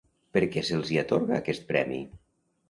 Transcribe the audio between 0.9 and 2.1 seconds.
hi atorga aquest premi?